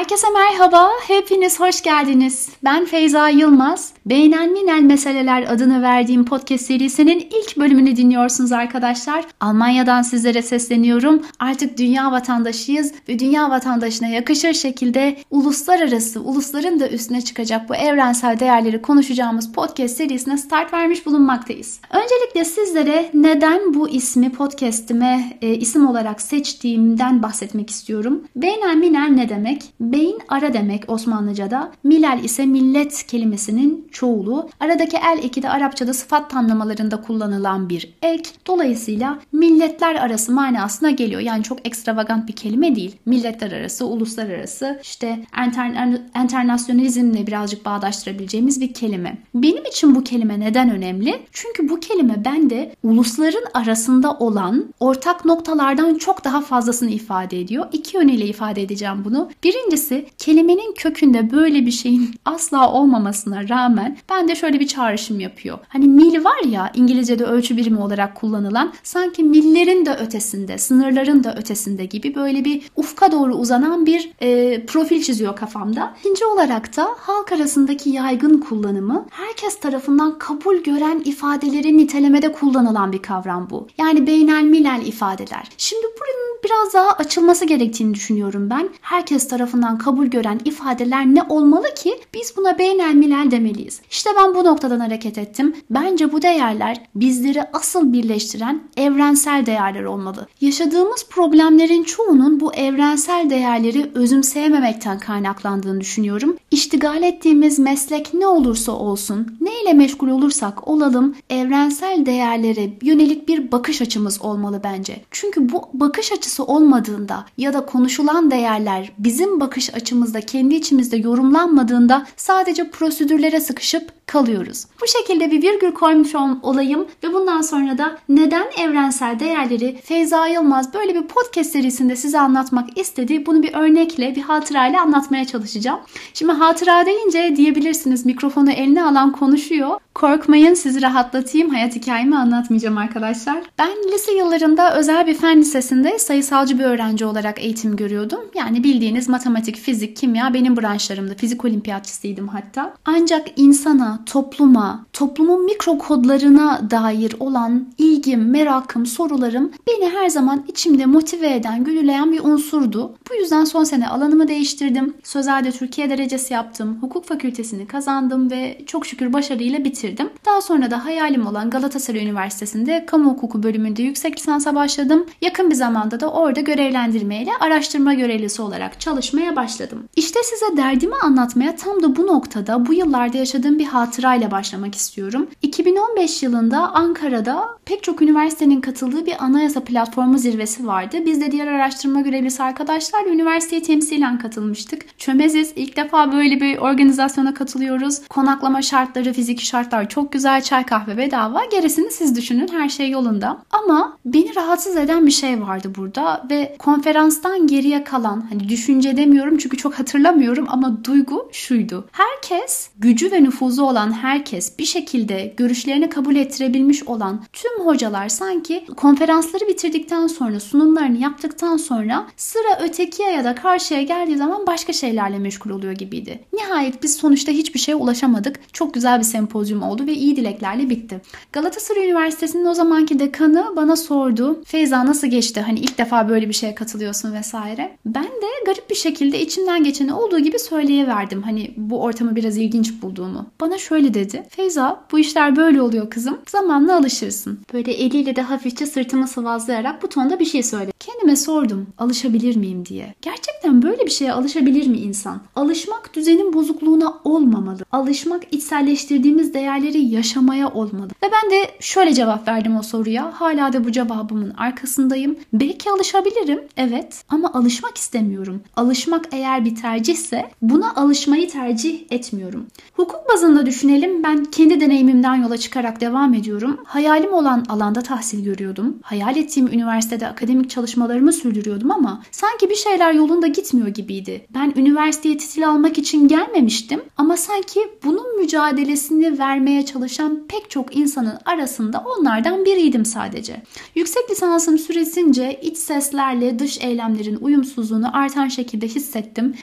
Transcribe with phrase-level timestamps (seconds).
[0.00, 2.48] Herkese merhaba, hepiniz hoş geldiniz.
[2.64, 3.92] Ben Feyza Yılmaz.
[4.06, 9.24] Beğenen Minel Meseleler adını verdiğim podcast serisinin ilk bölümünü dinliyorsunuz arkadaşlar.
[9.40, 11.22] Almanya'dan sizlere sesleniyorum.
[11.38, 18.40] Artık dünya vatandaşıyız ve dünya vatandaşına yakışır şekilde uluslararası, ulusların da üstüne çıkacak bu evrensel
[18.40, 21.80] değerleri konuşacağımız podcast serisine start vermiş bulunmaktayız.
[21.90, 28.24] Öncelikle sizlere neden bu ismi podcastime e, isim olarak seçtiğimden bahsetmek istiyorum.
[28.36, 29.62] Beğenen Minel ne demek?
[29.92, 31.72] Beyin ara demek Osmanlıca'da.
[31.84, 34.48] Milal ise millet kelimesinin çoğulu.
[34.60, 38.30] Aradaki el eki de Arapçada sıfat tamlamalarında kullanılan bir ek.
[38.46, 41.20] Dolayısıyla milletler arası manasına geliyor.
[41.20, 42.96] Yani çok ekstravagant bir kelime değil.
[43.06, 49.18] Milletler arası, uluslararası, işte enter, internasyonalizmle birazcık bağdaştırabileceğimiz bir kelime.
[49.34, 51.22] Benim için bu kelime neden önemli?
[51.32, 57.66] Çünkü bu kelime bende ulusların arasında olan ortak noktalardan çok daha fazlasını ifade ediyor.
[57.72, 59.30] İki yönüyle ifade edeceğim bunu.
[59.44, 59.79] Birincisi
[60.18, 65.58] kelimenin kökünde böyle bir şeyin asla olmamasına rağmen ben de şöyle bir çağrışım yapıyor.
[65.68, 71.34] Hani mil var ya İngilizce'de ölçü birimi olarak kullanılan sanki millerin de ötesinde, sınırların da
[71.36, 75.94] ötesinde gibi böyle bir ufka doğru uzanan bir e, profil çiziyor kafamda.
[76.00, 83.02] İkinci olarak da halk arasındaki yaygın kullanımı herkes tarafından kabul gören ifadeleri nitelemede kullanılan bir
[83.02, 83.68] kavram bu.
[83.78, 85.48] Yani beynel milel ifadeler.
[85.56, 88.68] Şimdi buranın biraz daha açılması gerektiğini düşünüyorum ben.
[88.80, 93.80] Herkes tarafından kabul gören ifadeler ne olmalı ki biz buna beynel milel demeliyiz.
[93.90, 95.56] İşte ben bu noktadan hareket ettim.
[95.70, 100.26] Bence bu değerler bizleri asıl birleştiren evrensel değerler olmalı.
[100.40, 106.36] Yaşadığımız problemlerin çoğunun bu evrensel değerleri özümseyememekten kaynaklandığını düşünüyorum.
[106.50, 113.52] İştigal ettiğimiz meslek ne olursa olsun, ne ile meşgul olursak olalım evrensel değerlere yönelik bir
[113.52, 115.04] bakış açımız olmalı bence.
[115.10, 122.06] Çünkü bu bakış açısı olmadığında ya da konuşulan değerler bizim bakış açımızda kendi içimizde yorumlanmadığında
[122.16, 124.66] sadece prosedürlere sıkışıp kalıyoruz.
[124.82, 130.74] Bu şekilde bir virgül koymuş olayım ve bundan sonra da neden evrensel değerleri Feyza Yılmaz
[130.74, 133.26] böyle bir podcast serisinde size anlatmak istedi.
[133.26, 135.80] Bunu bir örnekle, bir hatırayla anlatmaya çalışacağım.
[136.14, 139.80] Şimdi hatıra deyince diyebilirsiniz mikrofonu eline alan konuşuyor.
[139.94, 141.50] Korkmayın sizi rahatlatayım.
[141.50, 143.42] Hayat hikayemi anlatmayacağım arkadaşlar.
[143.58, 148.20] Ben lise yıllarında özel bir fen lisesinde sayısalcı bir öğrenci olarak eğitim görüyordum.
[148.34, 151.14] Yani bildiğiniz matematik, fizik, kimya benim branşlarımda.
[151.14, 152.74] Fizik olimpiyatçısıydım hatta.
[152.84, 160.86] Ancak insana, topluma, toplumun mikro kodlarına dair olan ilgim, merakım, sorularım beni her zaman içimde
[160.86, 162.94] motive eden, gülüleyen bir unsurdu.
[163.10, 164.94] Bu yüzden son sene alanımı değiştirdim.
[165.02, 166.78] Sözelde Türkiye derecesi yaptım.
[166.80, 170.10] Hukuk fakültesini kazandım ve çok şükür başarıyla bitirdim.
[170.26, 175.06] Daha sonra da hayalim olan Galatasaray Üniversitesi'nde kamu hukuku bölümünde yüksek lisansa başladım.
[175.22, 179.84] Yakın bir zamanda da orada görevlendirmeyle araştırma görevlisi olarak çalışmaya başladım.
[179.96, 185.28] İşte size derdimi anlatmaya tam da bu noktada bu yıllarda yaşadığım bir hatırayla başlamak istiyorum.
[185.42, 190.96] 2015 yılında Ankara'da pek çok üniversitenin katıldığı bir anayasa platformu zirvesi vardı.
[191.06, 194.98] Biz de diğer araştırma görevlisi arkadaşlarla üniversiteye temsilen katılmıştık.
[194.98, 195.52] Çömeziz.
[195.56, 198.00] İlk defa böyle bir organizasyona katılıyoruz.
[198.08, 200.42] Konaklama şartları, fiziki şartlar çok güzel.
[200.42, 201.44] Çay kahve bedava.
[201.44, 202.48] Gerisini siz düşünün.
[202.52, 203.38] Her şey yolunda.
[203.50, 209.19] Ama beni rahatsız eden bir şey vardı burada ve konferanstan geriye kalan hani düşünce demiyorum
[209.38, 211.88] çünkü çok hatırlamıyorum ama duygu şuydu.
[211.92, 218.66] Herkes gücü ve nüfuzu olan herkes bir şekilde görüşlerini kabul ettirebilmiş olan tüm hocalar sanki
[218.76, 225.18] konferansları bitirdikten sonra sunumlarını yaptıktan sonra sıra ötekiye ya da karşıya geldiği zaman başka şeylerle
[225.18, 226.20] meşgul oluyor gibiydi.
[226.32, 228.40] Nihayet biz sonuçta hiçbir şeye ulaşamadık.
[228.52, 231.00] Çok güzel bir sempozyum oldu ve iyi dileklerle bitti.
[231.32, 234.42] Galatasaray Üniversitesi'nin o zamanki dekanı bana sordu.
[234.44, 235.40] Feyza nasıl geçti?
[235.40, 237.76] Hani ilk defa böyle bir şeye katılıyorsun vesaire.
[237.86, 241.22] Ben de garip bir şekilde içimden geçeni olduğu gibi söyleyiverdim.
[241.22, 243.26] Hani bu ortamı biraz ilginç bulduğumu.
[243.40, 244.26] Bana şöyle dedi.
[244.30, 246.18] Feyza bu işler böyle oluyor kızım.
[246.28, 247.38] Zamanla alışırsın.
[247.52, 250.72] Böyle eliyle de hafifçe sırtımı sıvazlayarak bu tonda bir şey söyledi.
[250.80, 252.94] Kendime sordum alışabilir miyim diye.
[253.02, 255.20] Gerçekten böyle bir şeye alışabilir mi insan?
[255.36, 257.58] Alışmak düzenin bozukluğuna olmamalı.
[257.72, 260.88] Alışmak içselleştirdiğimiz değerleri yaşamaya olmalı.
[261.02, 263.12] Ve ben de şöyle cevap verdim o soruya.
[263.20, 265.16] Hala da bu cevabımın arkasındayım.
[265.32, 266.40] Belki alışabilirim.
[266.56, 267.04] Evet.
[267.08, 268.42] Ama alışmak istemiyorum.
[268.56, 272.46] Alışmak eğer bir tercihse buna alışmayı tercih etmiyorum.
[272.72, 274.02] Hukuk bazında düşünelim.
[274.02, 276.60] Ben kendi deneyimimden yola çıkarak devam ediyorum.
[276.64, 278.78] Hayalim olan alanda tahsil görüyordum.
[278.82, 284.26] Hayal ettiğim üniversitede akademik çalışmalarımı sürdürüyordum ama sanki bir şeyler yolunda gitmiyor gibiydi.
[284.34, 291.18] Ben üniversiteye titil almak için gelmemiştim ama sanki bunun mücadelesini vermeye çalışan pek çok insanın
[291.24, 293.42] arasında onlardan biriydim sadece.
[293.74, 298.89] Yüksek lisansım süresince iç seslerle dış eylemlerin uyumsuzluğunu artan şekilde hissettim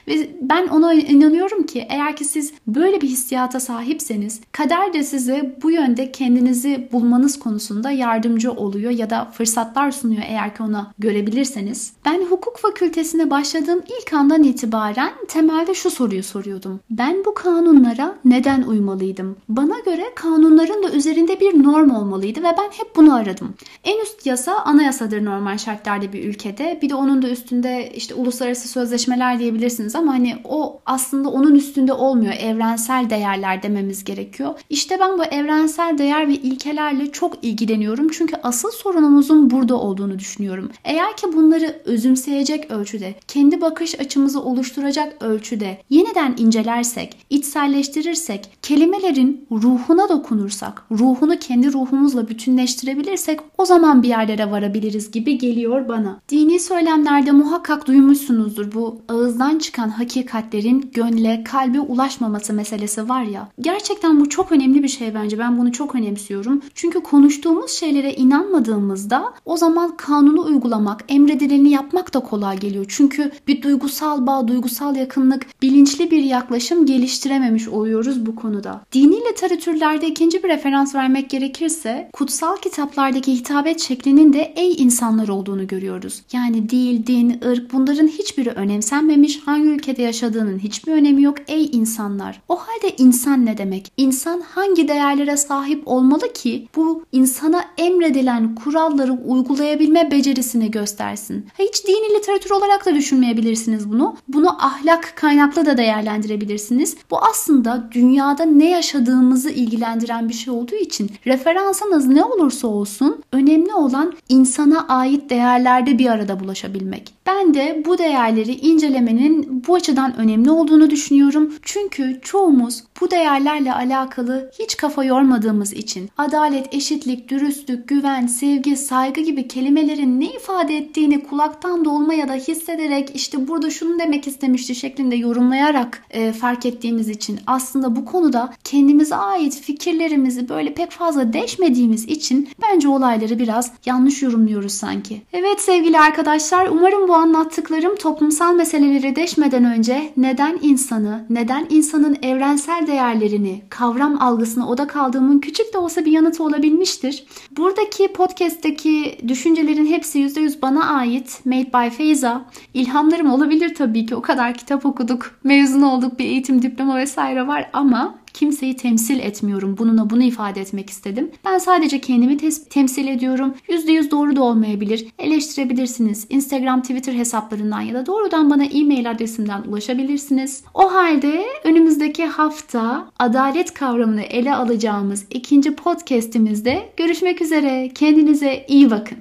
[0.08, 5.56] ve ben ona inanıyorum ki eğer ki siz böyle bir hissiyata sahipseniz kader de size
[5.64, 11.94] bu yönde kendinizi bulmanız konusunda yardımcı oluyor ya da fırsatlar sunuyor eğer ki ona görebilirseniz.
[12.06, 16.80] Ben hukuk fakültesine başladığım ilk andan itibaren temelde şu soruyu soruyordum.
[16.90, 19.36] Ben bu kanunlara neden uymalıydım?
[19.50, 21.47] Bana göre kanunların da üzerinde bir
[21.78, 23.54] norm olmalıydı ve ben hep bunu aradım.
[23.84, 26.80] En üst yasa anayasadır normal şartlarda bir ülkede.
[26.82, 31.94] Bir de onun da üstünde işte uluslararası sözleşmeler diyebilirsiniz ama hani o aslında onun üstünde
[31.94, 32.34] olmuyor.
[32.34, 34.54] Evrensel değerler dememiz gerekiyor.
[34.70, 38.08] İşte ben bu evrensel değer ve ilkelerle çok ilgileniyorum.
[38.10, 40.72] Çünkü asıl sorunumuzun burada olduğunu düşünüyorum.
[40.86, 50.10] Eğer ki bunları özümseyecek ölçüde, kendi bakış açımızı oluşturacak ölçüde yeniden incelersek, içselleştirirsek, kelimelerin ruhuna
[50.10, 56.20] dokunursak, ruhunu kendi ruhumuzla bütünleştirebilirsek o zaman bir yerlere varabiliriz gibi geliyor bana.
[56.30, 63.50] Dini söylemlerde muhakkak duymuşsunuzdur bu ağızdan çıkan hakikatlerin gönle, kalbe ulaşmaması meselesi var ya.
[63.62, 65.40] Gerçekten bu çok önemli bir şey bence.
[65.40, 66.62] Ben bunu çok önemsiyorum.
[66.76, 72.86] Çünkü konuştuğumuz şeylere inanmadığımızda o zaman kanunu uygulamak, emredileni yapmak da kolay geliyor.
[72.88, 78.82] Çünkü bir duygusal bağ, duygusal yakınlık, bilinçli bir yaklaşım geliştirememiş oluyoruz bu konuda.
[78.94, 85.68] Dini literatürlerde ikinci bir referans vermek gerekirse kutsal kitaplardaki hitabet şeklinin de ey insanlar olduğunu
[85.68, 86.24] görüyoruz.
[86.34, 89.42] Yani dil, din, ırk bunların hiçbiri önemsenmemiş.
[89.46, 91.38] Hangi ülkede yaşadığının hiçbir önemi yok.
[91.48, 92.42] Ey insanlar.
[92.50, 93.92] O halde insan ne demek?
[93.98, 101.46] İnsan hangi değerlere sahip olmalı ki bu insana emredilen kuralları uygulayabilme becerisini göstersin?
[101.60, 104.16] Hiç dini literatür olarak da düşünmeyebilirsiniz bunu.
[104.28, 106.98] Bunu ahlak kaynaklı da değerlendirebilirsiniz.
[107.12, 111.12] Bu aslında dünyada ne yaşadığımızı ilgilendiren bir şey olduğu için
[111.48, 117.14] referansınız ne olursa olsun önemli olan insana ait değerlerde bir arada bulaşabilmek.
[117.28, 121.54] Ben de bu değerleri incelemenin bu açıdan önemli olduğunu düşünüyorum.
[121.62, 129.22] Çünkü çoğumuz bu değerlerle alakalı hiç kafa yormadığımız için adalet, eşitlik, dürüstlük, güven, sevgi, saygı
[129.22, 134.76] gibi kelimelerin ne ifade ettiğini kulaktan dolma ya da hissederek işte burada şunu demek istemişti
[134.76, 141.34] şeklinde yorumlayarak e, fark ettiğimiz için aslında bu konuda kendimize ait fikirlerimizi böyle pek fazla
[141.34, 145.22] deşmediğimiz için bence olayları biraz yanlış yorumluyoruz sanki.
[145.34, 152.88] Evet sevgili arkadaşlar umarım bu anlattıklarım toplumsal meseleleri deşmeden önce neden insanı, neden insanın evrensel
[152.88, 157.26] değerlerini, kavram algısına odak aldığımın küçük de olsa bir yanıtı olabilmiştir.
[157.52, 161.46] Buradaki podcast'teki düşüncelerin hepsi %100 bana ait.
[161.46, 162.46] Made by Feyza.
[162.74, 164.16] İlhamlarım olabilir tabii ki.
[164.16, 169.78] O kadar kitap okuduk, mezun olduk, bir eğitim diploma vesaire var ama kimseyi temsil etmiyorum.
[169.78, 171.32] Bununla bunu ifade etmek istedim.
[171.46, 172.38] Ben sadece kendimi
[172.70, 173.54] temsil ediyorum.
[173.70, 175.08] %100 doğru da olmayabilir.
[175.20, 176.28] Eleştirebilirsiniz.
[176.30, 180.64] Instagram, Twitter hesaplarından ya da doğrudan bana e-mail adresimden ulaşabilirsiniz.
[180.74, 187.92] O halde önümüzdeki hafta adalet kavramını ele alacağımız ikinci podcast'imizde görüşmek üzere.
[187.96, 189.18] Kendinize iyi bakın.